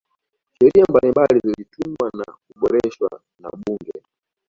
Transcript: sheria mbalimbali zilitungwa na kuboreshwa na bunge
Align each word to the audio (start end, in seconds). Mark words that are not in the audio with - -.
sheria 0.53 0.85
mbalimbali 0.89 1.39
zilitungwa 1.39 2.09
na 2.17 2.25
kuboreshwa 2.47 3.09
na 3.39 3.49
bunge 3.51 4.03